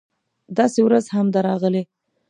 [0.57, 1.83] داسې ورځ هم ده راغلې